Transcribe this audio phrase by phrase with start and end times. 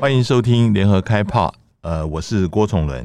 [0.00, 1.52] 欢迎收听联合开炮。
[1.80, 3.04] 呃，我是郭崇伦。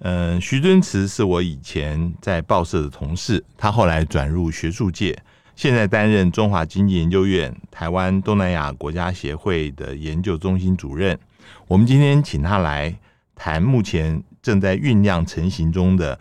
[0.00, 5.18] 嗯、呃，徐敦慈是我以前在报社的同事，他后来转入学术界，
[5.56, 11.18] 现在担任中华经济研究院台湾东南亚国家协会的研究中心主任。
[11.66, 12.94] 我们今天请他来
[13.34, 16.20] 谈目前正在酝酿成型中的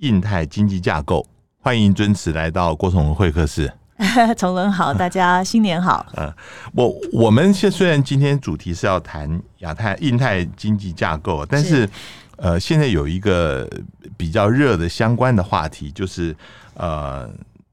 [0.00, 1.26] 印太经济架构。
[1.60, 3.72] 欢迎尊慈来到郭崇伦会客室。
[4.38, 6.06] 崇文好，大家新年好。
[6.16, 6.32] 嗯，
[6.72, 11.90] 我我们现虽然今天主题是要谈亚太印太经济架构，但是，是
[12.36, 13.68] 呃，现在有一个
[14.16, 16.34] 比较热的相关的话题，就是
[16.74, 17.28] 呃，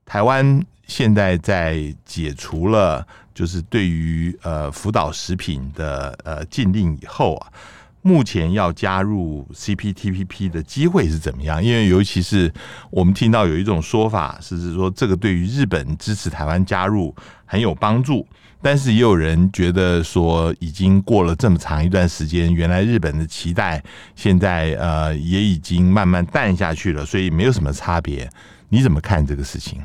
[0.05, 7.47] 台湾现在在解除了就是对于呃福岛食品的呃禁令以后啊。
[8.07, 11.63] 目前要加入 CPTPP 的机会是怎么样？
[11.63, 12.53] 因为尤其是
[12.91, 18.27] 我们听到有一种说法，是是说这个对于日本支持台湾加入很有帮助，
[18.61, 23.83] 但是也有人觉得说，已经过了这么长一段时间，原来日本的期待
[24.15, 28.29] 现在呃也已经慢慢淡下去了，所以没有什么差别。
[28.69, 29.81] 你怎么看这个事情？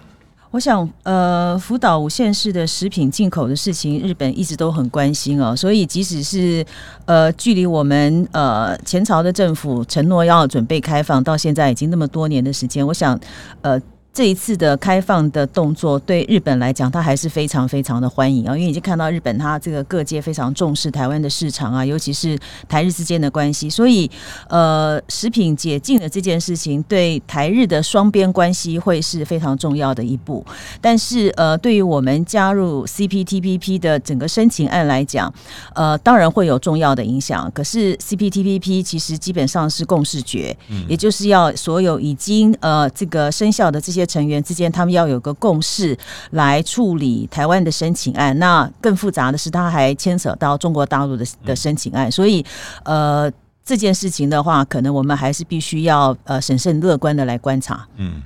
[0.50, 5.54] 我想，呃，福岛五县市的食品进口的事情，日本一直都很关心哦。
[5.54, 6.66] 所以，即使是
[7.04, 13.18] 呃，距离我们呃前朝的政府承诺要准备开放，到现在已经那么多年的时间，我想，
[13.62, 13.80] 呃。
[14.12, 18.56] 这一次的开放的动作，对日本来讲，它还是非常非常的欢迎啊！
[18.56, 22.36] 因为已经看到日本它这个各界非常重视台湾的市场啊，尤其是
[22.68, 24.10] 台日之间的关系，所以
[24.48, 30.44] 呃，食品解禁的这件事情，对台日的双边关系会是非常重要的一步。
[30.80, 35.32] 但是呃，对于我们加入 CPTPP 的整个申请案来讲，
[35.76, 37.48] 呃，当然会有重要的影响。
[37.54, 40.56] 可是 CPTPP 其实基本上是共识决，
[40.88, 43.99] 也就是要所有已经呃这个生效的这些。
[44.06, 45.96] 成员之间，他们要有个共识
[46.30, 48.38] 来处理台湾的申请案。
[48.38, 52.10] 那更复杂的是，他还牵扯到中国大陆的的申请案。
[52.10, 52.44] 所以，
[52.84, 53.30] 呃，
[53.64, 57.86] 这件事情的话，可能我们还是必须要呃审慎乐观的来观察。
[57.96, 58.22] 嗯，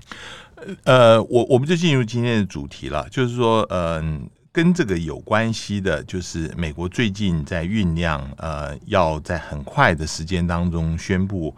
[0.85, 11.55] 呃，我我们就进入今天的主题了，就是说，嗯、呃，跟这个有关系的，就是美国最近在酝酿，呃，要在很快的时间当中宣布。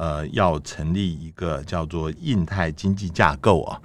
[0.00, 3.82] 呃，要成立一个叫做印太经济架构啊，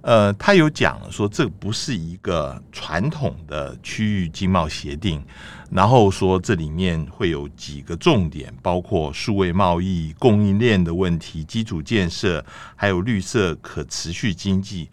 [0.00, 5.22] 呃，他有讲说这不是一个传统的区域经贸协定，
[5.70, 12.42] 然后说这里面会有几个重点，包括数位贸易、供应链的问题、基础建设，
[12.74, 14.88] 还有绿色可持续经济。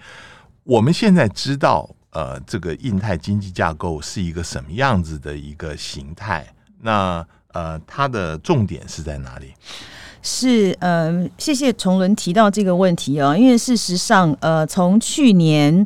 [0.65, 6.45] 我们现在知道，呃，这个印太经济架构是一个什么样子的一个形态？
[6.81, 9.53] 那呃，它的重点是在哪里？
[10.27, 15.85] 是，呃，谢谢崇伦提到这个问题哦，因为事实上，呃，从去年。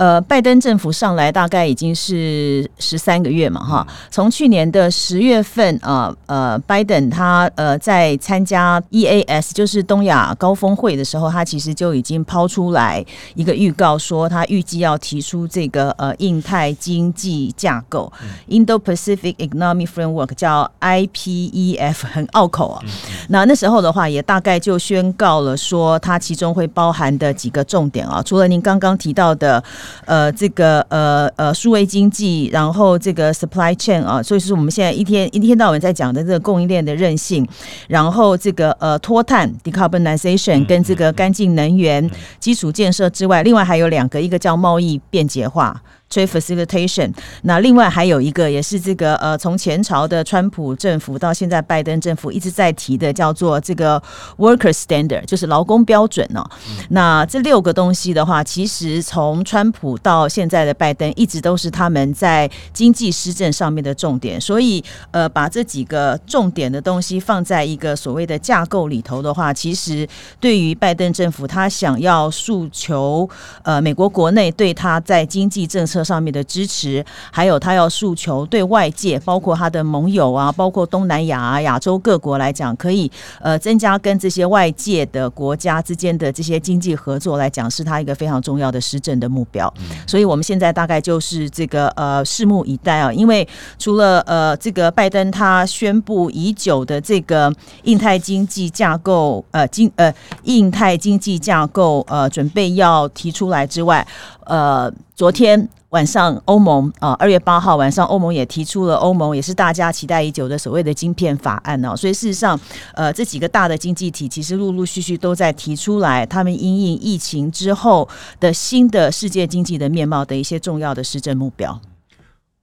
[0.00, 3.86] 呃，拜登政府上来大概已经是十三个月嘛，哈。
[4.10, 18.10] 从去年的十月份啊，呃，拜登他呃在参加 EAS 就是东亚高峰会的时候，他其实就已经抛出来一个预告，说他预计要提出这个呃印太经济架构
[18.48, 22.82] （Indo-Pacific Economic Framework） 叫 IPEF，很拗口啊。
[23.28, 29.62] 那那时候的话，也大概就宣告了说，它其中会包含的几个重点啊，除了您刚刚提到的。
[30.04, 37.46] 呃，这个呃呃，数位经济，然后这个 supply chain 啊，所以说我们现在一天一天到晚在讲的这个供应链的韧性，
[37.88, 45.80] 然后这个呃脱碳 decarbonization 跟这个干净能源基础建设之外，另外还有两个，一个叫贸易便捷化。
[46.10, 47.12] Trade facilitation，
[47.42, 54.02] 那另外还有一个也是这个呃，从前朝的川普政府到现在拜登政府一直在提的，叫做这个
[54.36, 56.44] worker standard，就是劳工标准哦。
[56.68, 64.40] 嗯、那这六个东西的话，其实从川普到现在的拜登，一直都是他们在经济施政上面的重点。
[64.40, 64.82] 所以
[65.12, 70.08] 呃，把这几个重点的东西放在一个所谓的架构里头的话，其实
[70.40, 73.30] 对于拜登政府，他想要诉求
[73.62, 75.99] 呃美国国内对他在经济政策。
[76.02, 83.10] 上面的支持，还有他要诉求对外界，包括他的盟友啊，包括东南亚啊、亚洲各国来讲，可以
[83.40, 89.72] 呃增加跟这些外界的国家之间的这些经济合作来讲，是他一个非常重要的施政的目标。
[90.06, 93.46] 所以，我们现在大概就是这个呃拭目以待啊，因为
[93.78, 97.52] 除了呃这个拜登他宣布已久的这个
[97.84, 100.12] 印太经济架构呃经呃
[100.44, 104.06] 印太经济架构呃准备要提出来之外，
[104.50, 105.68] 呃昨天。
[105.90, 111.96] 晚上，欧盟啊，二月八号晚上，欧盟也提出了欧盟也是大家期待已久的所谓的晶片法案哦。
[111.96, 112.56] 所以事实上，
[112.94, 118.08] 呃，这几个大的经济体其实陆陆续续都在提出来，他们因应疫情之后
[118.38, 121.82] 的新的世界经济的面貌的一些重要的施政目标。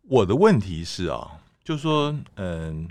[0.08, 1.28] 我的问题是啊，
[1.66, 2.88] 就说，嗯，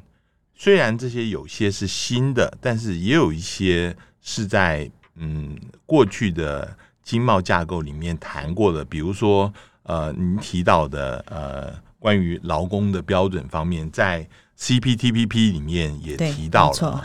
[0.55, 5.57] 虽然这些有些是新的，但是也有一些是在嗯
[5.87, 6.77] 过去的
[7.07, 9.53] 经贸架构里面谈过的，比如说
[9.85, 17.05] 呃您提到的呃关于劳工的标准方面，在 CPTPP 里面也提到了。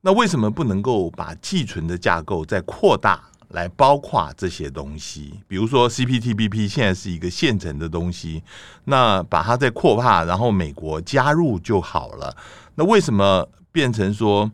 [0.00, 3.20] 那为什么不能够把寄存的架构再扩大？
[3.50, 8.42] 来包括这些东西，比如说 CPTPP 现在是一个现成的东西，
[8.84, 12.36] 那把它再扩大，然后美国加入就好了。
[12.74, 14.50] 那为什么变成说，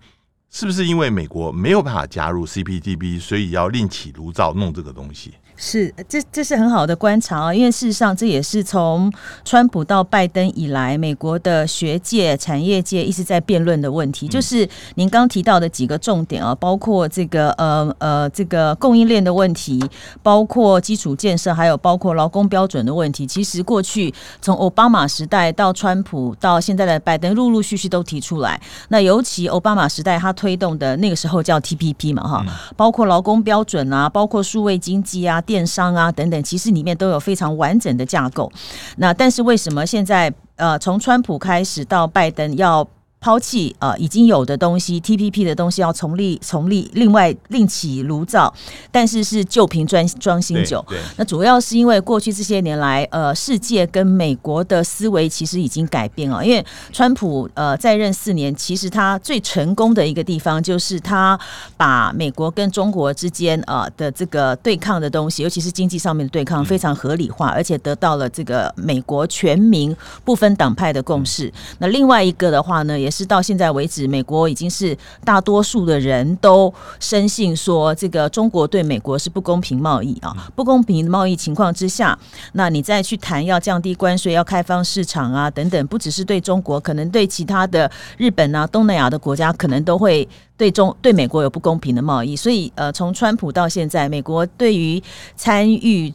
[0.55, 5.33] 是不是因为美国没有办法加入 CPTP，所以要另起炉灶弄这个东西？
[5.65, 9.11] 是，这这是很好的观察啊，因为事实上这也是从
[9.45, 19.81] 川普到拜登以来，美国的学界、产业界一直在辩论的问题，就是您刚提到的几个重点啊，包括这个呃呃这个供应链的问题，
[20.21, 23.25] 包括基础建设，还有包括劳工标准的问题。
[23.25, 28.61] 其实过去从奥巴马时代到川普到现在的拜登，陆陆续续都提出来。
[28.89, 32.45] 那尤其奥巴马时代他推动的那个时候叫 TPP 嘛哈，
[32.77, 35.41] 包括劳工标准啊，包括数位经济啊。
[35.53, 38.51] 电商啊等等，其实里面都有非常完整的架构。
[38.97, 42.87] 那但是为什么现在呃，从川普开始到拜登要
[43.23, 48.53] 抛弃呃已经有的东西，TPP 的东西要重立重立，另外另起炉灶，
[48.91, 50.85] 但是是旧瓶装装新酒。
[51.17, 56.45] 那主要是因为过去这些年来，呃，世界跟美国的思维其实已经改变了。
[56.45, 61.39] 因为川普呃在任四年，其实他最成功的一个地方就是他
[61.77, 71.53] 把美国跟中国之间呃的这个对抗的东西，尤其是经济上面的对抗，非常合理化，而且得到了这个美国全民不分党派的共识。
[71.79, 82.19] 那另外一个的话呢，也是到现在为止，美国已经是大多数的人都深信说，这个中国对美国是不公平贸易啊，不公平贸易情况之下，
[82.55, 90.27] 那你再去谈要降低关税、要开放市场啊等等，不只是对中国，可能对其他的日本啊、东南亚的国家，可能都会
[90.57, 92.35] 对中对美国有不公平的贸易。
[92.35, 95.03] 所以，呃，从川普到现在，美国对于
[95.37, 96.13] 参与。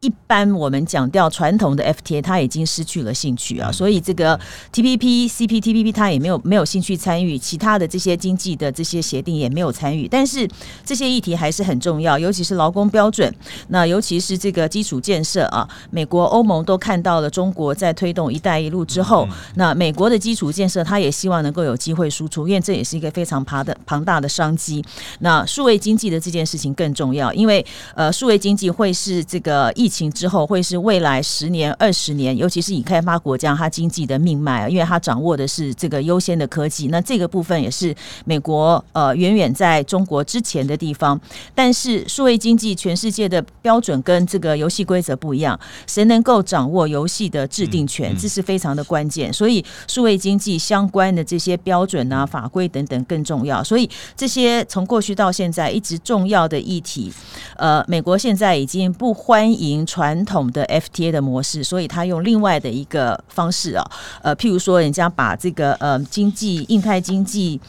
[0.00, 4.38] 一般我们讲掉传统的 FTA，他已经失去了兴趣啊，所以这个
[4.72, 10.08] TPP、CPTPP 他也没有没有兴趣参与，其他的这些经济的这些协定也没有参与。
[10.08, 10.48] 但是
[10.86, 13.30] 这些议题还是很重要，尤其是劳工标准，
[13.68, 24.82] 那尤其是这个基础建设啊，美国、欧盟都看到了中国在推动“一带一路”之后，那美国的基础建设，他也希望能够有机会输出，因为这也是一个非常庞的庞大的商机。
[25.18, 27.62] 那数位经济的这件事情更重要，因为
[27.94, 36.86] 呃，数位经济会是这个疫情之后会是未来十年、二十年，尤其是以开发国家，它经济的命脉啊，因为它掌握的是这个优先的科技。
[36.86, 37.94] 那这个部分也是
[38.24, 41.20] 美国呃远远在中国之前的地方。
[41.54, 49.32] 但是数位经济，全世界的标准跟这个游戏规则不一样，谁能够掌握游戏的制定权，这是非常的关键。
[49.32, 53.64] 所以数位经济相关的这些标准啊、法规等等更重要。
[53.64, 57.12] 所以这些从过去到现在一直重要的议题，
[57.56, 63.84] 呃，美国现在已经不欢迎传统的 FTA 的模式，所以他用另外的一个方式啊，
[64.22, 67.60] 呃，譬如说，人家把这个呃经济印太经济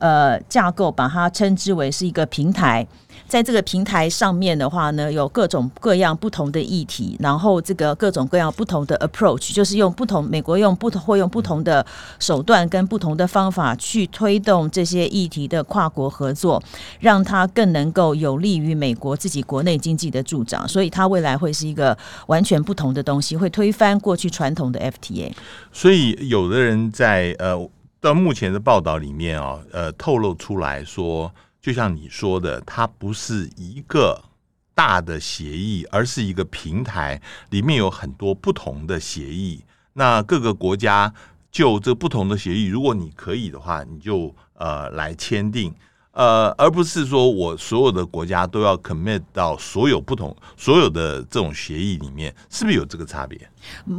[0.00, 2.84] 呃架构，把它称之为是一个平台。
[3.28, 11.84] 在这个平台上面的话呢，有各种各样不同的议题，然后这个各种各样不同的 approach，就是用不同美国用不同会用不同的
[12.18, 16.60] 手段跟不同的方法去推动这些议题的跨国合作，
[16.98, 20.66] 让它更能够有利于美国自己国内经济的助长。
[20.66, 25.30] 所以它未来会是一个完全不同的东西，会推翻过去传统的 FTA。
[25.72, 27.56] 所以有的人在呃
[28.00, 31.32] 到目前的报道里面啊，呃透露出来说。
[31.62, 34.18] 就像你说的，它不是一个
[34.74, 39.62] 大的协议，而是一个平台，里面有很多不同的协议。
[39.92, 41.12] 那各个国家
[41.52, 45.70] 就这不同的协议，如果你可以的话，你就呃来签订。
[46.12, 53.38] 呃，而不是说我所有的国家都要 commit 到所有不同所有的这种协议里面，是不是有这个差别？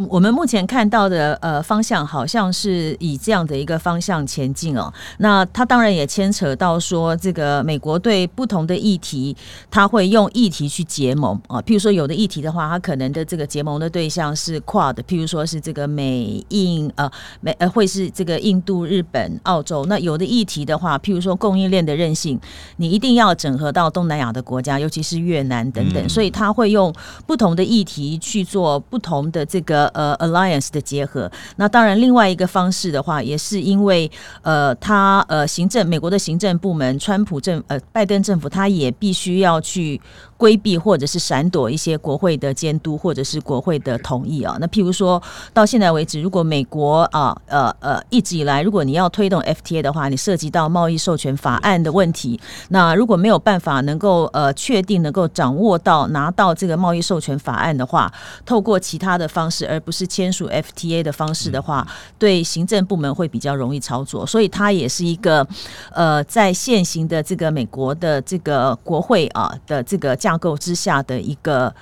[0.10, 4.91] 我们目前看到的呃方向，好像是以这样的一个方向前进哦。
[5.20, 9.36] 那它当然也牵扯到说，这个美国对不同的议题，
[9.70, 11.62] 它会用议题去结盟啊。
[11.62, 17.10] 譬如说，有的议题的话，它可能的这个结盟的对象是 Quad，譬如说是这个美印呃
[17.41, 19.86] 美呃会是这个印度、日本、澳洲。
[19.86, 22.39] 那有的议题的话，譬如说供应链的韧性，
[22.77, 26.10] 你一定要整合到东南亚的国家，尤其是越南等等。
[26.10, 26.91] 所以他会用
[27.27, 29.46] 不同的议题去做不同的。
[29.51, 34.10] 这个呃，alliance 的结合，那当然另外一个方式的话，也是因为
[34.43, 40.00] 呃，他呃，行政美国的行政部门，川普政呃，拜登政府，他也必须要去
[40.41, 44.57] 规避或者是闪躲一些国会的监督或者是国会的同意啊。
[44.60, 45.21] 那譬如说
[45.53, 58.12] 到现在为止，如果美国啊呃呃一直以来，如果你要推动 FTA 的话，你涉及到贸易授权法案的问题，那如果没有办法能够呃确定能够掌握到拿到这个贸易授权法案的话，
[58.43, 64.25] 透过其他的方式，而不是签署 FTA 的方式的话，对行政部门会比较容易操作。
[64.25, 65.45] 所以它也是一个
[65.91, 71.73] 呃在现行的这个美国的这个国会啊的这个架构之下的一个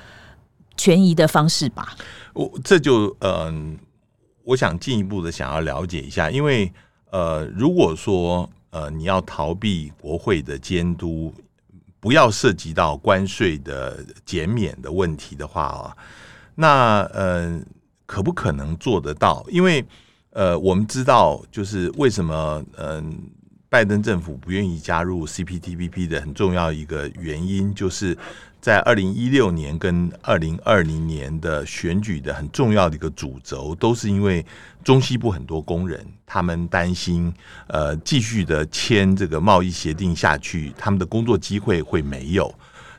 [0.76, 1.96] 权宜的方式吧。
[2.34, 3.78] 我这就嗯、
[4.44, 6.72] 我想进一步的想要了解一下，因为
[7.12, 11.34] 呃，如果说呃你要逃避国会的监督，
[12.00, 15.96] 不要涉及到关税的减免的问题的话啊，
[16.56, 17.60] 那呃
[18.06, 19.46] 可不可能做得到？
[19.50, 19.86] 因为
[20.32, 23.30] 呃我们知道，就是为什么嗯。
[23.70, 28.18] 拜登政府不愿意加入 CPTPP 的很重要一个原因，就是
[28.60, 34.44] 在二零一六年跟二零二零年的选举的很重要的一个主轴，都是因为
[34.84, 37.32] 中西部很多工人他们担心，
[37.68, 42.52] 呃，继续的签这个贸易协定下去，他们的工作机会会没有。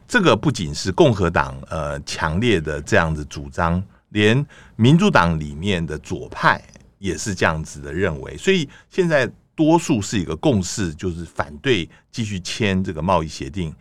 [0.07, 4.47] 这个不仅是共和党呃强烈的这样子主张，连
[4.77, 6.62] 民主党里面的左派
[6.99, 9.29] 也是这样子的认为，所以现在。
[9.61, 13.75] 多数是一个共识，就是反对继续签这个贸易协定。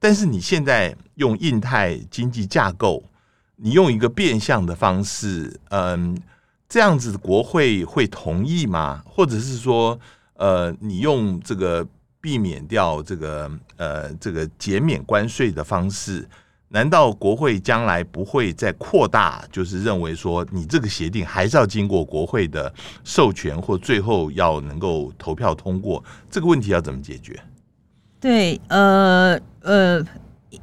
[0.00, 3.00] 但是你现在用印太经济架构，
[3.54, 6.20] 你用一个变相的方式，嗯，
[6.68, 9.04] 这样子国会会同意吗？
[9.06, 9.96] 或者是说，
[10.34, 11.86] 呃，你用这个
[12.20, 16.28] 避免掉这个呃这个减免关税的方式？
[16.72, 19.44] 难道国会将来不会再扩大？
[19.50, 22.72] 就是认为说，你这个协定还是要经过国会的
[23.02, 26.02] 授权，或最后要能够投票通过？
[26.30, 27.38] 这个问题要怎么解决？
[28.20, 30.00] 对，呃呃，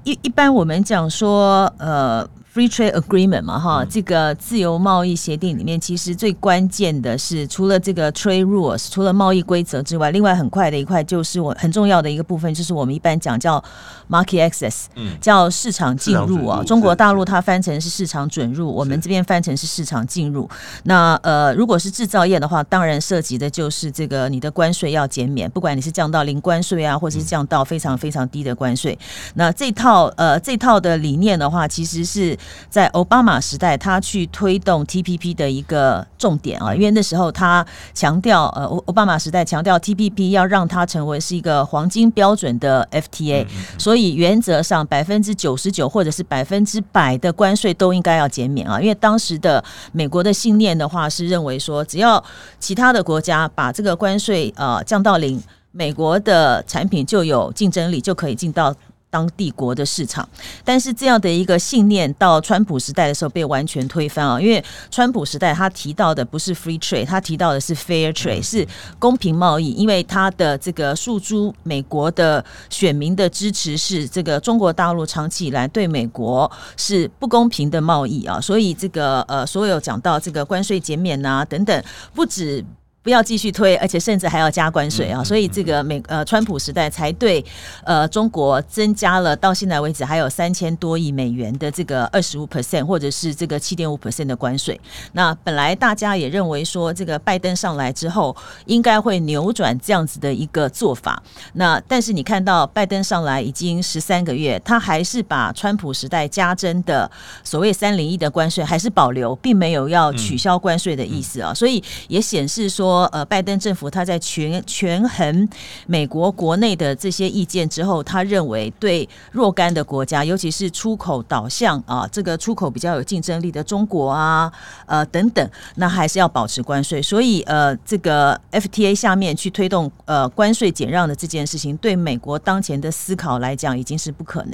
[0.04, 2.28] 一一般我们讲说，呃。
[2.58, 13.64] Free Trade Agreement 嘛，哈，这个自由贸易协定里面，其实最关键的是，除了这个 Trade Rules，除了贸易规则之外，另外很快的一块就是我很重要的一个部分，就是我们一般讲叫
[14.10, 14.86] Market Access，
[15.22, 16.64] 叫市场进入啊。
[16.64, 20.50] 中国大陆它翻成是市场准入，我们这边翻成是市场进入。
[20.86, 28.98] 那呃，如果是制造业的话，当然涉及的就是这个你的关税要减免，不管你是降到零关税啊，或者是降到非常非常低的关税。
[29.36, 32.36] 那这套呃这套的理念的话，其实是。
[32.70, 43.46] 在奥巴马时代，他去推动 TPP 的一个重点啊，因为那时候他强调，呃，奥奥巴马时代强调 TPP 要让它成为是一个黄金标准的 FTA，
[43.78, 52.24] 所以原则上百分之九十九或者是百分之百的关税都应该要减免啊，因为当时的美国的信念的话是认为说，只要
[52.60, 58.76] 其他的国家把这个关税呃降到零，美国的产品就有竞争力，就可以进到。
[59.10, 60.28] 当地国的市场，
[60.64, 64.40] 但是这样的一个信念到川普时代的时候被完全推翻啊！
[64.40, 68.68] 因为川普时代他提到的不是 free trade，他提到的是 fair trade，是
[69.00, 69.72] 公平贸易。
[69.72, 81.84] 因为他的这个诉诸美国的选民的支持是这个中国大陆长期以来对美国是不公平的贸易啊，所以这个呃，所有讲到这个关税减免啊等等，
[82.14, 82.64] 不止。
[83.08, 85.24] 不要继续推，而且甚至还要加关税啊！
[85.24, 87.42] 所以这个美呃川普时代才对
[87.86, 94.78] 呃中国增加了到现在为止还有三千多亿美元的这个二十五 percent 或者是这个七点五 percent 的关税。
[95.14, 98.36] 那本来大家也认为说这个拜登上来之后
[98.66, 101.24] 应该会扭转这样子的一个做法。
[101.54, 107.10] 那但是你看到拜登上来已经十三个月，他还是把川普时代加征的
[107.42, 111.54] 所谓三零一的关税还是保留，并没有要取消关税的意思啊！
[111.54, 112.97] 所以也显示说。
[113.06, 115.50] 呃，拜登政府他在权权衡
[115.86, 124.52] 美国国内的这些意见之后，他认为对若干的国家，尤其是出口导向啊，这个出口比较有竞争力的中国啊，
[124.86, 127.02] 呃等等，那还是要保持关税。
[127.02, 134.54] 所以呃，这个 FTA 下面去推动呃关税减让的这件事情，对美国当前的思考来讲已经是不可能。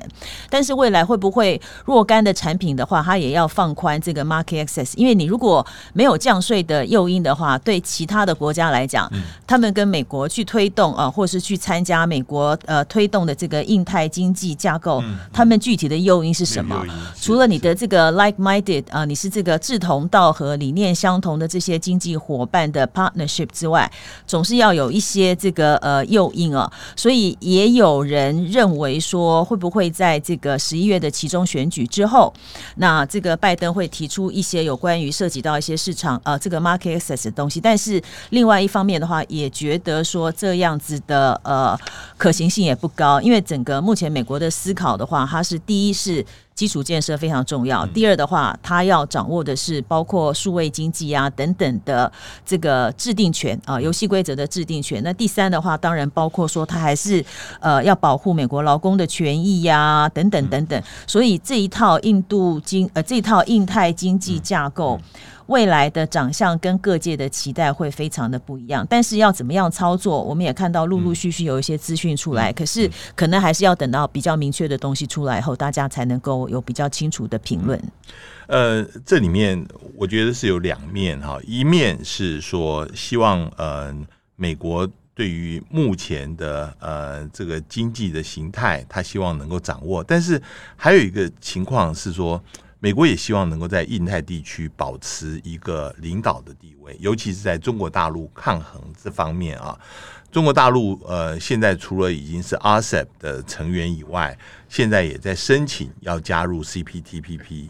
[0.49, 4.93] 但是未来会不会若干的产品的话，它也要放宽这个 market access？
[4.95, 9.11] 因为你如果没有降税的诱因的话，对其他的国家来讲，
[9.45, 16.85] 他们跟美国去推动啊，或是去参加美国呃推动的这个印太经济架构，他们具体的诱因是什么？
[17.19, 23.91] 除了你的这个 like-minded 啊，你是这个志同道合、理念相同的这些经济伙伴的 partnership 之外，
[24.25, 26.71] 总是要有一些这个呃诱因啊。
[26.95, 32.33] 所以也有人认为说，会不会在这个十一月的其中选举之后，
[32.77, 38.01] 那这个拜登会提出一些有关于涉及到一些市场呃这个 market access 的东西，但是。
[38.29, 41.77] 另外一方面的话，也觉得说这样子的呃
[42.17, 46.25] 可行性也不高，因为整个目前美国的思考的话，它是第一是。
[46.55, 47.85] 基础建设非常重要。
[47.87, 52.11] 第二的话，他要掌握的是包括数位经济啊等等的
[52.45, 55.01] 这个制定权啊，游戏规则的制定权。
[55.03, 57.23] 那第三的话，当然包括说他还是
[57.59, 60.81] 呃要保护美国劳工的权益呀、啊，等等等等。
[61.07, 64.99] 所以这一套印度经呃这一套印太经济架构。
[65.47, 77.81] 未来的长相跟各界的期待会非常的不一样，但是要怎么样操作，我们也看到陆陆续续有一些资讯出来，可是可能还是要等到比较明确的东西出来后，大家才能够有比较清楚的评论。
[78.47, 83.95] 呃，这里面我觉得是有两面哈，一面是说希望呃
[84.35, 90.41] 美国对于目前的呃这个经济的形态，他希望能够掌握，但是
[90.75, 92.43] 还有一个情况是说。
[92.79, 99.79] 美国也希望能够在印太地区保持一个领导的地位，尤其是在中国大陆抗衡这方面啊。
[100.33, 104.35] 中国大陆呃，现在除了已经是 RCEP 的成员以外，
[104.67, 107.67] 现在也在申请要加入 CPTPP。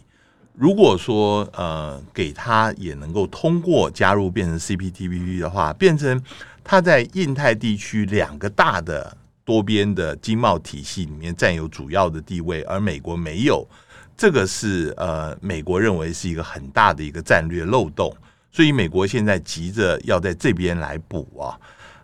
[0.53, 6.23] 如果说呃给他也能够通过加入变成 CPTPP 的话，变成
[6.63, 13.67] 他在印太地区两个大的多边的经贸体系里面占有主要的地位，而美国没有。
[14.15, 18.15] 这个是呃，美国认为是一个很大的一个战略漏洞，
[18.53, 21.59] 所以美国现在急着要在这边来补啊。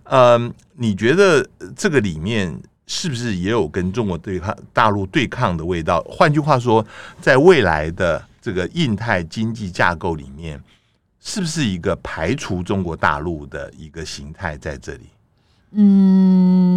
[0.10, 2.56] 嗯，你觉得这个里面
[2.88, 6.01] 是不是也有跟中国对抗、大陆对抗的味道？
[6.10, 6.86] 换句话说，
[7.22, 10.60] 在未来的这个印太经济架构里面，
[11.20, 15.10] 是不是一个排除中国大陆的一个形态在这里？
[15.74, 16.69] 嗯，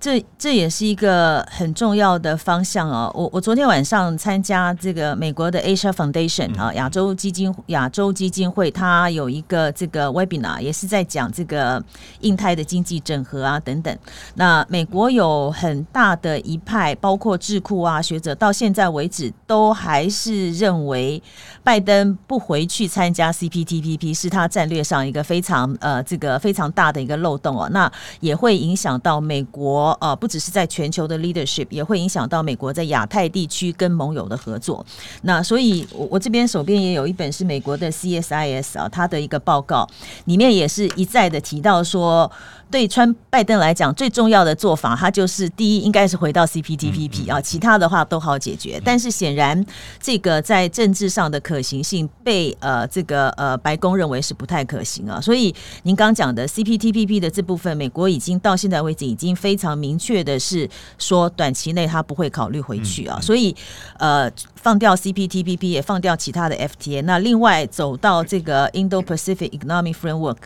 [0.00, 3.10] 这这也是一个很重要的方向哦。
[3.14, 11.82] 我我昨天晚上参加这个美国的 Asia Foundation 啊，亚洲基金亚洲基金会，它有一个这个 webinar，也是在讲这个
[12.20, 13.96] 印太的经济整合啊等等。
[14.34, 21.22] 那美国有很大的一派，包括智库啊学者，到现在为止都还是认为
[21.62, 27.68] 拜登不回去参加 CPTPP 是他战略上一个非常呃这个非常大的一个漏洞哦。
[27.70, 34.84] 那也会影响到美美国，呃，不只是在全球的 leadership，也会影响到美国在亚太地区跟盟友的合作。
[35.22, 39.88] 那所以，我我这边手边也有一本是美国的 CSIS 啊，它的一个报告，
[40.26, 42.30] 里面也是一再的提到说。
[42.72, 48.80] 对川拜登来讲，最重要的做法，他就是第一，应该是回到 CPTPP 啊，其他的话都好解决。
[48.82, 49.62] 但是显然，
[50.00, 55.20] 这个在政治上的可行性被呃这个呃白宫认为是不太可行啊。
[55.20, 60.66] 所以您刚讲的 CPTPP 的这部分，美国已经到现在为止已经非常明确的是
[60.98, 63.20] 说，短期内他不会考虑回去啊。
[63.20, 63.54] 所以
[63.98, 64.30] 呃。
[64.62, 70.36] 放掉 CPTPP 也放掉其他的 FTA，那另外走到这个 Indo-Pacific Economic Framework，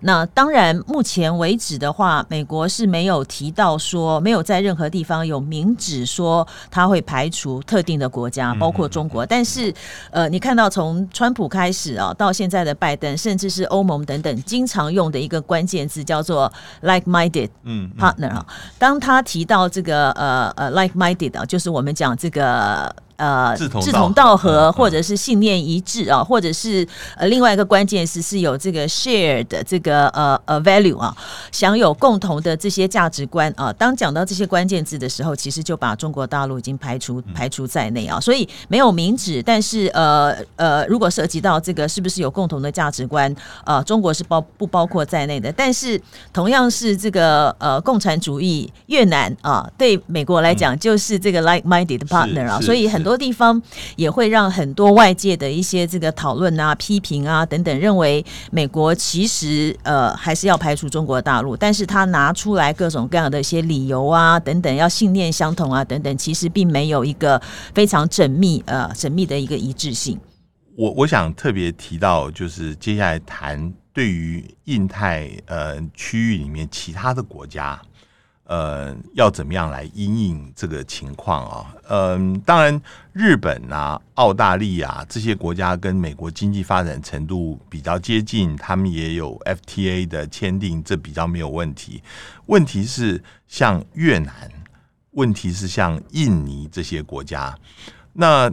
[0.00, 9.26] 那当然目前为止的话，美国是没有提到说，没有在任何地方有明指说他会排除特定的国家，包括中国。
[9.26, 9.72] 但是
[10.10, 17.50] 呃，你看到从川普开始啊，到现在的拜登，甚至是欧盟等等，经常用的一个关键字叫做 like-minded
[17.98, 18.46] partner 啊。
[18.78, 22.90] 当他提到这个呃呃 like-minded 啊，就是我们讲这个。
[23.16, 31.16] 呃，志同道合，或者是信念一致啊，或者是呃，另外一个关键是是有这个 shared 的这个呃呃 value 啊，
[31.50, 33.72] 享有共同的这些价值观啊。
[33.72, 38.20] 当讲到这些关键字的时候，其实就把中国大陆已经排除排除在内啊。
[38.20, 45.50] 所以没有明指，但是呃呃，如果涉及到这个是不是有共同的价值观呃，中国是包不包括在内的。
[45.50, 45.98] 但是
[46.34, 53.05] 同样是这个呃共产主义，越南啊，对美国来讲就是这个 like-minded partner 啊，所以很。
[53.06, 53.62] 很多地方
[53.94, 67.40] 也会让很多外界的一些这个讨论啊、批评啊等等，认为美国其实呃还是要排除中国大陆，但是他拿出来各种各样的一些理由啊等等，要信念相同啊等等，其实并没有一个
[67.72, 70.18] 非常缜密呃缜密的一个一致性。
[70.76, 77.80] 我我想特别提到，就是接下来谈对于印太呃区域里面其他的国家。
[78.46, 81.74] 呃，要怎么样来因应这个情况啊？
[81.88, 82.80] 嗯、当然，
[83.12, 92.00] 日本啊、澳大利亚这些国家跟美国经济发展程度比较接近，他们也有 FTA 的签订，这比较没有问题。
[92.46, 94.48] 问题是像越南，
[95.10, 97.52] 问题是像印尼这些国家，
[98.12, 98.48] 那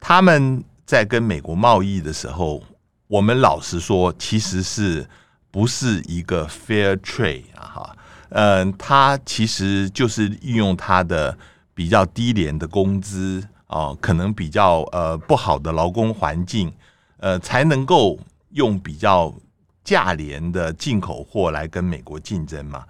[0.00, 2.60] 他们在跟美国贸易的时候，
[3.06, 5.08] 我们老实说，其实是
[5.52, 7.62] 不是一个 fair trade 啊？
[7.62, 7.96] 哈。
[8.30, 11.36] 嗯，他其实就是运用他的
[11.74, 16.72] 比较低廉的工资哦，可能比较呃不好的劳工环境，
[17.18, 18.18] 呃，才能够
[18.50, 19.34] 用比较
[19.82, 22.84] 价廉的进口货来跟美国竞争嘛。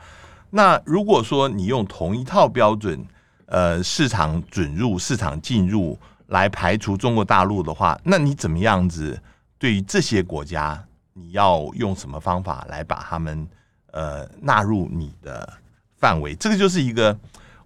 [0.50, 3.04] 那如果说你用同一套标准，
[3.46, 9.20] 呃，市场准入、市场进入来排除中国大陆的话，那你怎么样子
[9.58, 13.46] 对于这些国家，你要用什么方法来把他们
[13.92, 15.52] 呃纳入你的
[15.96, 16.34] 范围？
[16.34, 17.18] 这个就是一个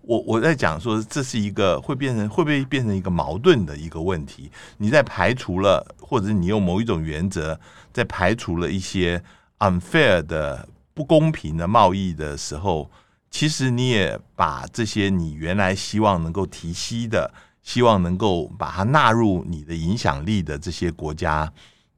[0.03, 4.51] 我我在讲说，这是一个会变成会不会变成一个矛盾的一个问题？
[4.79, 7.59] 你在排除了，或者你用某一种原则
[7.93, 9.23] 在排除了一些
[9.59, 10.69] unfair 的。
[10.95, 12.91] 不公平的贸易的时候，
[13.31, 17.33] 其实你也把这些你原来希望能够提息的、
[17.63, 21.51] 希望能够把它纳入你的影响力的这些国家，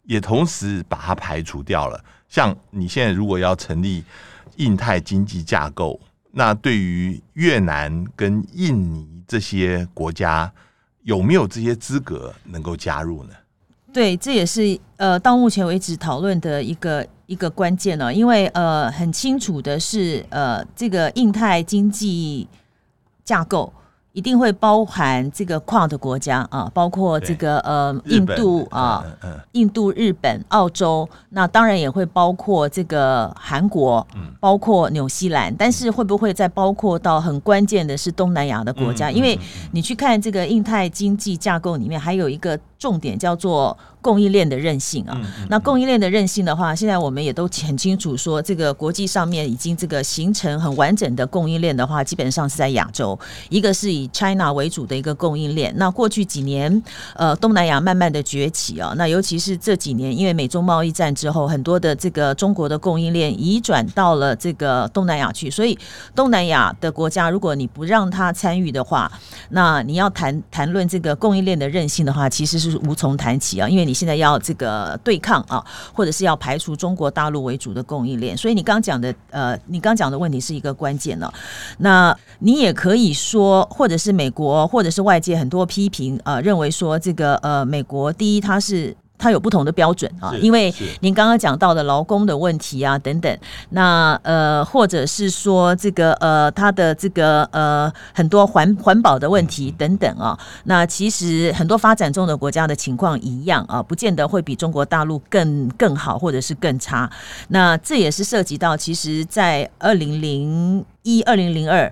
[0.05, 2.05] 也同时把它排除掉了。
[2.35, 4.03] 像你现在如果要成立
[4.57, 6.01] 印太经济架构，
[6.33, 10.53] 那对于越南跟印尼这些国家，
[11.05, 13.31] 有没有这些资格能够加入呢？
[13.92, 22.49] 对，这也是呃，到目前为止讨论的一个一个关键呢，因为呃，很清楚的是，呃，这个印太经济
[23.25, 23.73] 架构。
[24.14, 29.05] 一定会包含这个 QUAD 的国家啊，包括这个呃印度啊，
[29.53, 34.07] 印度、日本、澳洲，那当然也会包括这个韩国，
[34.38, 35.53] 包括纽西兰。
[35.57, 39.11] 但是会不会再包括到很关键的是东南亚的国家？
[39.11, 39.37] 因为
[39.72, 45.18] 你去看这个印太经济架构里面，还有一个重点叫做供应链的韧性啊。
[45.49, 53.18] 那供应链的韧性的话，现在我们也都很清楚说，这个国际上面已经这个形成很完整的供应链的话，基本上是在亚洲，
[53.49, 54.09] 一个是以。
[54.14, 56.83] China 为主的一个供应链，那过去几年，
[57.16, 65.77] 呃，东南亚慢慢的崛起啊，那尤其是这几年，因为美中贸易战之后，很多的这个中国的供应链移转到了这个东南亚去，所以
[66.14, 69.11] 东南亚的国家，如果你不让他参与的话，
[69.51, 81.33] 那你要谈谈论这个供应链的韧性的话，其实是无从谈起啊，因为你现在要这个对抗啊，或者是要排除中国大陆为主的供应链，所以你刚讲的，呃，你刚讲的问题是一个关键呢，
[81.79, 83.95] 那你也可以说，或者。
[83.97, 93.39] 是美国或者是外界很多批评呃，认为说这个呃，美国第一它是它有不同的标准啊，因为您刚刚讲到的劳工的问题啊等等，
[93.71, 107.11] 那呃或者是说这个呃它的这个呃很多环环保的问题等等啊，那其实很多发展中的国家的情况一样啊，不见得会比中国大陆更更好或者是更差，
[107.49, 111.91] 那这也是涉及到其实在二零零一二零零二。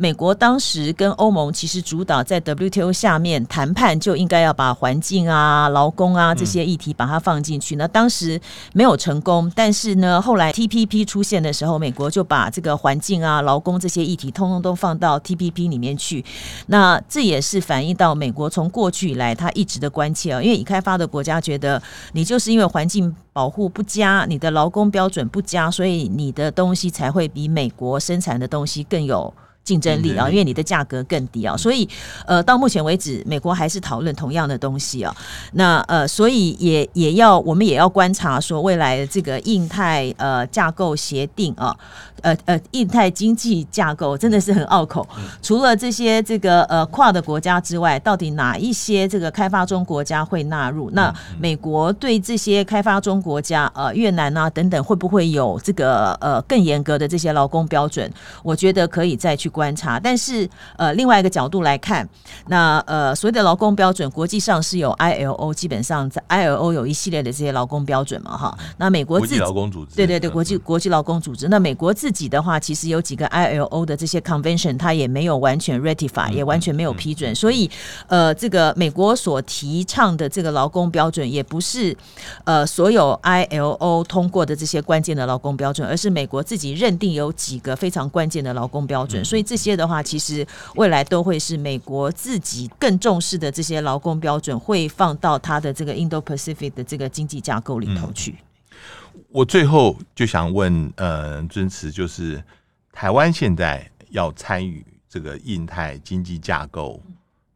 [0.00, 7.74] 美国当时跟欧盟其实主导在 WTO 下面谈判，就应该要把环境啊、劳工啊这些议题把它放进去。
[7.74, 8.40] 那当时
[8.72, 16.24] 没有成功，但是呢，后来 TPP 出现的时候，美国就把这个环境啊、劳工这些议题通通都放到 TPP 里面去。
[16.68, 21.82] 那这也是反映到美国从过去以来他一直的关切啊，因为已开发的国家觉得
[22.12, 29.34] 你就是因为环境保护不佳，你的劳工标准不佳，所以你的东西才会比美国生产的东西更有。
[29.68, 31.86] 竞争力啊，因为你的价格更低啊，所以
[32.26, 35.14] 呃，到目前为止，美国还是讨论同样的东西啊。
[35.52, 41.76] 那呃，所以也也要我们也要观察说，未来的这个印太呃架构协定啊，
[42.22, 45.06] 呃呃，印太经济架构真的是很拗口。
[45.42, 50.88] 除了这些这个呃跨的国家之外，到底哪一些这个开发中国家会纳入？
[50.92, 58.10] 那美国对这些开发中国家呃越南啊等等，会不会有这个呃更严格的这些劳工标准？
[58.42, 59.52] 我觉得可以再去。
[59.58, 62.08] 观察，但是呃，另外一个角度来看，
[62.46, 68.56] 那呃，所谓的劳工标准，国际上是有 ILO，基本上在 ILO 有一系列的这些劳工标准嘛，哈。
[68.76, 71.48] 那美国自己国际劳工组织，对对对，国际国际劳工组织。
[71.48, 77.34] 那美国自己的话，其实有几个 ILO 的这些 convention，它也没有完全 ratify，也完全没有批准。
[77.34, 77.68] 所以
[78.06, 81.96] 呃，这个美国所提倡的这个劳工标准，也不是
[82.44, 89.47] 呃所有 ILO 通过的这些关键的劳工标准，而是美国自己认定有几个非常关键的劳工标准，所以。
[89.48, 98.32] 这些的话，其实未来都会是美国自己更重视的这些劳工标准，会放到它的这个 Indo-Pacific 的这个经济架构里头去。
[98.32, 102.44] 嗯、我最后就想问，呃，尊慈，就是
[102.92, 107.00] 台湾现在要参与这个印太经济架构，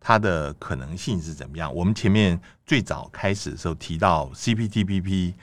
[0.00, 1.70] 它的可能性是怎么样？
[1.74, 5.34] 我们前面最早开始的时候提到 CPTPP，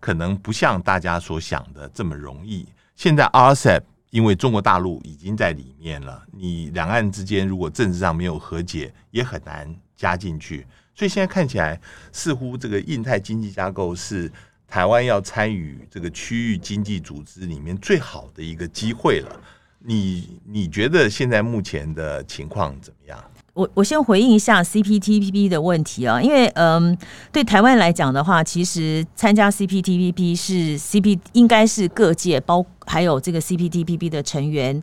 [0.00, 2.66] 可能不像大家所想的这么容易。
[2.96, 3.82] 现在 RCEP。
[4.10, 10.66] 因为中国大陆已经在里面了，你两岸之间如果政治上没有和解，也很难加进去。
[10.94, 14.30] 所以现在看起来，似乎这个印太经济架构是
[14.66, 19.40] 台湾要参与这个区域经济组织里面最好的一个机会了。
[19.78, 23.24] 你你觉得现在目前的情况怎么样？
[23.58, 26.96] 我我先回应一下 CPTPP 的问题啊，因为嗯，
[27.32, 34.80] 对台湾来讲的话，其实参加 CPTPP 是 CP 应该是各界包还有这个 CPTPP 的成员。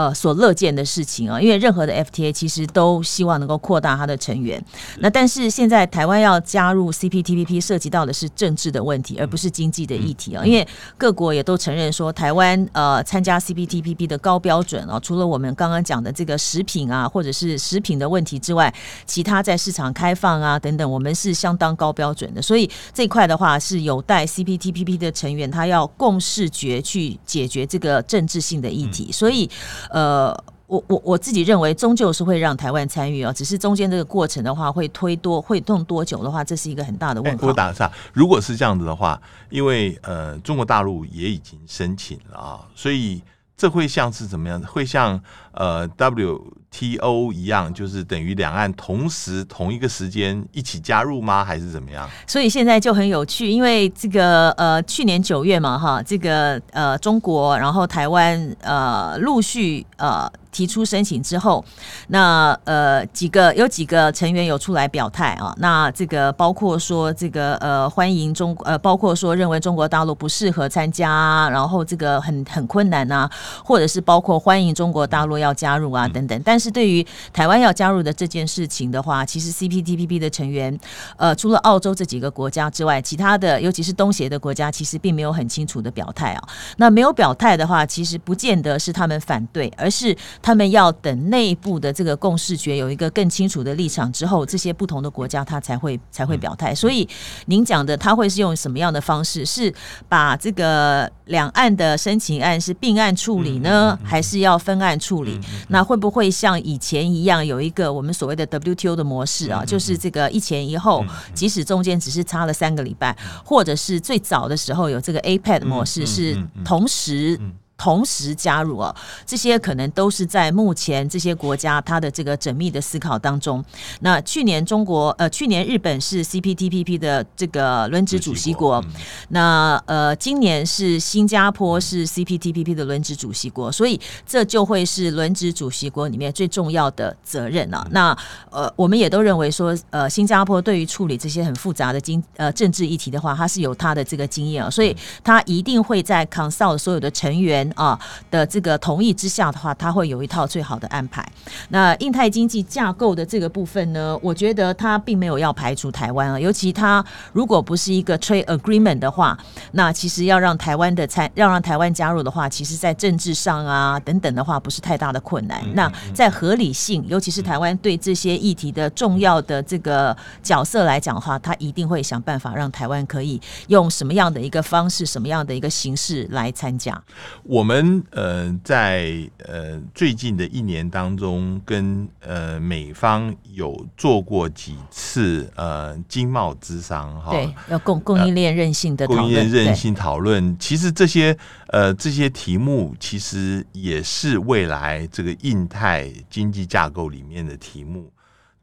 [0.00, 4.58] 呃，所乐见的事情啊，因为任何的 FTA 其实都希望能够扩大它的成员。
[5.00, 10.42] 那但是现在台湾要加入 CPTPP，涉及到的是政治的问题，而不是经济的议题啊。
[10.42, 18.72] 因为各国也都承认说，台湾呃参加 CPTPP 的高标准啊，除了我们刚刚讲的这个食品啊，或者是食品的问题之外，
[19.04, 22.40] 其他在市场开放啊等等，我们是相当高标准的。
[22.40, 29.12] 所以这一块的话，是有待 CPTPP 的成员他要共视觉去解决这个政治性的议题。
[29.12, 29.50] 所以。
[29.90, 30.32] 呃，
[30.66, 37.44] 我我我自己认为，终究是会让台湾参与啊，只是中间这个过程的话，会推多会动多久的话，这是一个很大的问题。
[37.44, 43.20] 我打一下，如果是这样子的话，因为呃，中国大陆也已经申请了啊，所以
[43.60, 44.58] 这会像是怎么样？
[44.62, 45.20] 会像
[45.52, 46.56] 呃 W。
[46.72, 51.44] T O 一样，就是等于两岸同时同一个时间一起加入吗？
[51.44, 52.08] 还是怎么样？
[52.28, 61.64] 所以现在就很有趣，因为这个呃，去年九月嘛，哈，这个呃，中国然后台湾呃，陆续呃提出申请之后，
[62.08, 73.30] 那呃几个有几个成员有出来表态啊，那这个包括说这个呃欢迎中呃，包括说认为中国大陆不适合参加，然后这个很很困难啊，
[73.64, 80.78] 或者是包括欢迎中国大陆要加入啊等等，但是对于台湾要加入的这件事情的话，其实 CPTPP 的成员，
[81.16, 86.48] 呃，除了澳洲这几个国家之外，其他的尤其是东协的国家，其实并没有很清楚的表态啊。
[86.76, 96.74] 那没有表态的话，其实不见得是他们反对，而是他们要等内部的这个共识决有一个更清楚的立场之后，这些不同的国家他才会才会表态。
[96.74, 97.08] 所以
[97.46, 99.46] 您讲的他会是用什么样的方式？
[99.46, 99.72] 是
[100.08, 105.40] 把这个两岸的申请案是并案处理呢，还是要分案处理？
[105.68, 117.38] 那会不会像像以前一样有一个我们所谓的 WTO 的模式啊，就是这个一前一后，即使中间只是差了三个礼拜，或者是最早的时候有这个 APEC 模式是同时。
[117.80, 123.64] 同时加入哦，这些可能都是在目前这些国家它的这个缜密的思考当中。
[124.00, 128.84] 那去年中国呃，去年日本是 CPTPP 的这个轮值主席国，
[129.30, 137.86] 那呃，今年是新加坡是 CPTPP 的轮值主席国，所以这就会是轮值主席国里面最重要的责任啊。
[137.92, 138.14] 那
[138.50, 147.69] 呃，我们也都认为说，呃，新加坡对于处理这些很复杂的经呃政治议题的话，它是有它的这个经验啊，所以它一定会在 consult 所有的成员。
[147.76, 147.98] 啊
[148.30, 151.26] 的这个同意之下的话，他会有一套最好的安排。
[151.70, 159.38] 那印太经济架构的这个部分呢，我觉得他并没有要排除台湾啊，尤其他如果不是一个 trade agreement 的话，
[159.72, 165.62] 那其实要让台湾的参，要让台湾加入的话，其实在政治上啊等等的话，不是太大的困难。
[165.74, 177.00] 那在合理性，尤其是台湾对这些议题的重要的这个角色来讲的话，他一定会想办法让台湾可以用什么样的一个方式，什么样的一个形式来参加。
[177.44, 177.59] 我。
[177.60, 179.12] 我们呃在
[179.44, 190.58] 呃最近的一年当中，跟呃美方有做过几次呃经贸咨商哈，对，要供供应链韧性的讨论，供应链韧性讨论。
[190.58, 198.10] 其实这些呃这些题目，其实也是未来这个印太经济架构里面的题目。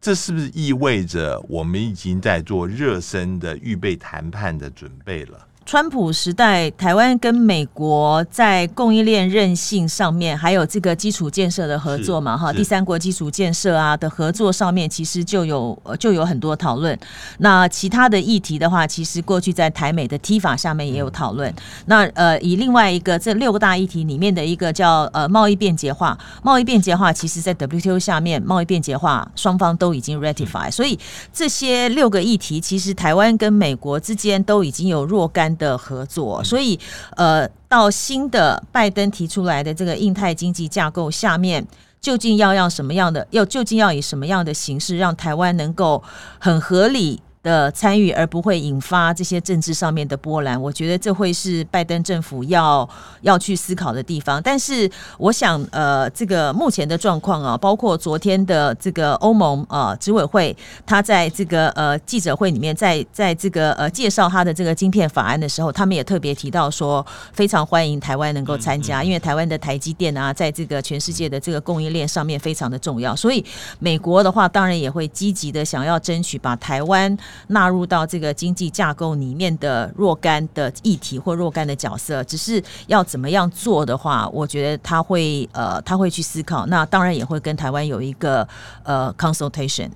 [0.01, 5.45] 这是不是意味着我们已经在做热身的预备谈判的准备了？
[5.67, 16.97] 川普时代，台湾跟美国在供应链韧性上面，还有这个基础建设的合作嘛，哈，第三国基础建设啊的合作上面，其实就有就有很多讨论。
[17.39, 21.53] 那其他的议题的话，其实过去在台美的 TIFA 下面也有讨论。
[21.88, 30.97] 那呃，以另外一个这六个大议题里面的一个叫呃贸易便捷化，贸易便捷化，其实在 WTO 下面贸易便捷化双方都已经 ratify，所以
[31.34, 36.80] 这些六个议题，其实台湾跟美国之间都已经有若干的合作，所以
[37.15, 41.65] 呃，到新的拜登提出来的这个印太经济架构下面，
[42.00, 46.02] 究竟要让什么样的，要究竟要以什么样的形式，让台湾能够
[46.39, 52.88] 很合理的参与，而不会引发这些政治上面的波澜，我觉得这会是拜登政府要
[53.21, 54.41] 要去思考的地方。
[54.43, 60.53] 但是，我想，呃，这个目前的状况啊，包括昨天的这个欧盟啊执委会，
[60.86, 73.15] 他在这个呃记者会里面，在在这个呃介绍他的这个晶片法案的时候，他们也特别提到说，非常欢迎台湾能够参加，因为台湾的台积电啊，在这个全世界的这个供应链上面非常的重要。
[73.15, 73.45] 所以，
[73.79, 77.17] 美国的话，当然也会积极的想要争取把台湾。
[77.47, 86.65] 纳入到这个经济架构里面的若干的议题或若干的角色，只是要怎么样做的话，我觉得他会呃他会去思考。
[86.65, 88.47] 那当然也会跟台湾有一个
[88.84, 89.89] 呃 consultation。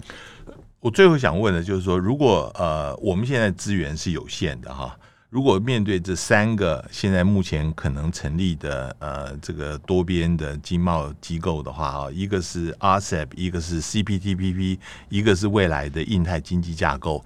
[0.80, 4.97] 我最后想问的就是说，如果呃我们现在资源是有限的哈。
[5.31, 17.23] 如果面对这三个现在目前可能成立的呃这个多边的经贸机构的话啊，一个是 RCEP，一个是 CPTPP，一个是未来的印太经济架构，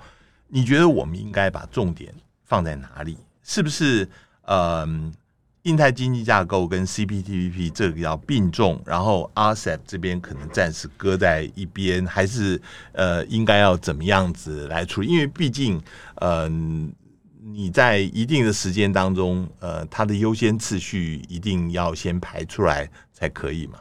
[0.49, 2.13] 你觉得我们应该把重点
[2.43, 3.17] 放在哪里？
[3.41, 4.07] 是不是
[4.43, 4.87] 呃
[5.63, 15.07] 印太经济架构跟 CPTPP 这个要并重，然后 RCEP 这边可能暂时搁在一边，还是呃应该要怎么样子来处理？
[15.07, 15.81] 因为毕竟
[16.17, 16.93] 嗯。
[17.47, 23.75] 你在一定的时间当中，呃，它的优先次序一定要先排出来才可以嘛？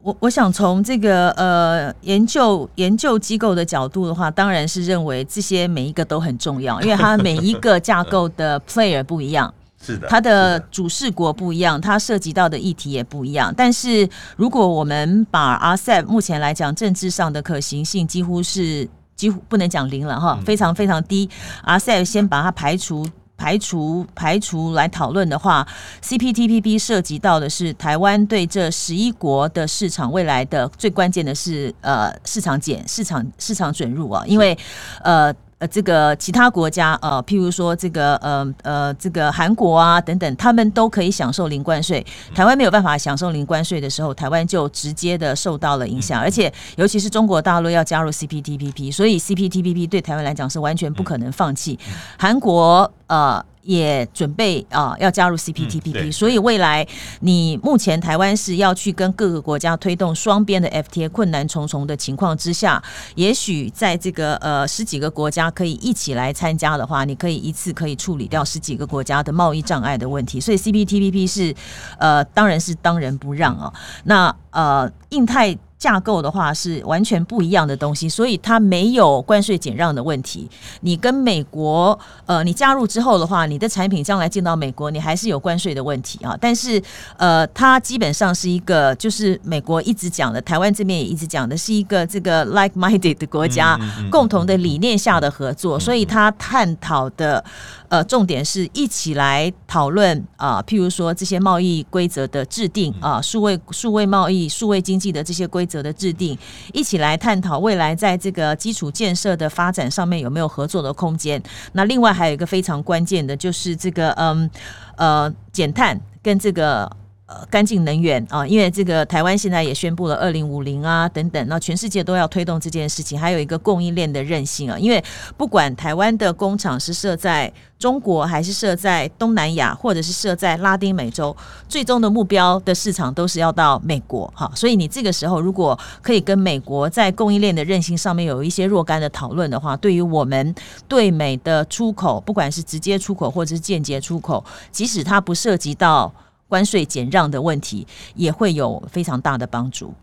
[0.00, 13.52] 我我想从这个呃研究研究机构的角度的话，当然是认为这些每一个都很重要，因为它 每一个架构的 player 不一样， 是的，它的主事国不一样，它涉及到的议题也不一样。
[13.54, 18.88] 但是如果我们把 RCEP 目前来讲，政治上的可行性几乎是。
[19.20, 21.28] 几乎不能讲零了哈，非常非常低。
[21.62, 23.06] RCEP 先把它排除、
[23.36, 25.66] 排除、排除来讨论的话
[26.02, 34.56] ，CPTPP 涉及到的是台湾对这十一国的市场未来的最关键的是呃市场减、市场市场准入啊，因为
[35.02, 35.34] 呃。
[35.60, 42.04] 呃，这个其他国家，呃，譬如说这个，呃，呃，这个韩国啊等等，他们都可以享受零关税。
[42.34, 46.18] 台湾没有办法享受零关税的时候，台湾就直接的受到了影响。
[46.18, 51.78] 而且，尤其是中国大陆要加入 CPTPP，所以 CPTPP 对台湾来讲是完全不可能放弃。
[52.18, 53.44] 韩国，呃。
[53.62, 56.86] 也准备啊，要加入 CPTPP，嗯，所以未来
[57.20, 62.82] 你目前台湾是要去跟各个国家推动双边的 FTA，困难重重的情况之下，
[63.14, 70.40] 也许在这个呃十几个国家可以一起来参加的话，你可以一次可以处理掉十几个国家的贸易障碍的问题。
[70.40, 71.54] 所以 CPTPP 是
[71.98, 73.72] 呃当然是当仁不让啊。
[74.04, 75.56] 那呃印太。
[75.80, 80.48] 架构的话是完全不一样的东西，所以它没有关税减让的问题。
[80.82, 86.36] 你跟美国，呃，你加入之后的话，你的产品将来进到美国，你还是有关税的问题啊。
[86.38, 86.80] 但是，
[87.16, 93.78] 呃，它基本上是一个，就是美国一直讲的，台湾这边也一直讲的是一个这个 like-minded 的国家，
[94.10, 97.42] 共同的理念下的合作，所以它探讨的。
[97.90, 106.36] 呃，重点是一起来讨论啊，譬如说这些贸易规则的制定啊，数位数位贸易、数位经济的这些规则的制定，
[106.72, 111.40] 一起来探讨未来在这个基础建设的发展上面有没有合作的空间。
[111.74, 114.50] 那另外还有一个非常关键的，就是这个嗯
[114.96, 116.90] 呃减碳跟这个。
[117.30, 123.16] 呃，干净能源啊，因为这个台湾现在也宣布了二零五零啊等等，那全世界都要推动这件事情。
[123.16, 125.00] 还有一个供应链的韧性啊，因为
[125.36, 131.36] 不管台湾的工厂是设在中国，还是设在东南亚，或者是设在拉丁美洲，
[131.68, 134.50] 最终的目标的市场都是要到美国哈。
[134.56, 140.52] 所以你这个时候如果可以跟美国在供应链的韧性上面有一些若干的讨论的话，对于我们
[140.88, 146.12] 对美的出口，不管是直接出口或者是间接出口，即使它不涉及到。
[146.50, 149.94] 关税减让的问题也会有非常大的帮助。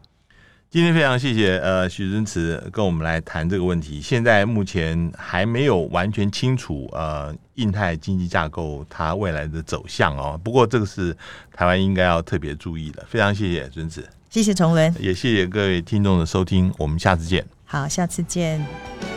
[0.70, 4.02] 今天非常谢谢呃许尊慈跟我们来谈这个问题。
[4.02, 10.40] 现在目前还没有完全清楚呃印太经济架构它未来的走向哦。
[10.44, 11.16] 不过这个是
[11.54, 13.06] 台湾应该要特别注意的。
[13.10, 16.74] 非常谢谢尊慈，谢谢崇伦，也谢谢各位听众的收听。
[16.78, 17.46] 我们下次见。
[17.64, 19.17] 好，下次见。